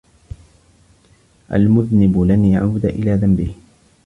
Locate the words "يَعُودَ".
2.45-2.85